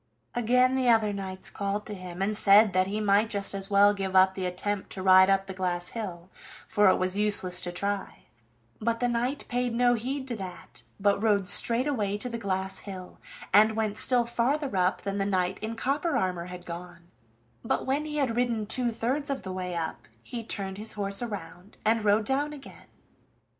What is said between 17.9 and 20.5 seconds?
he had ridden two thirds of the way up he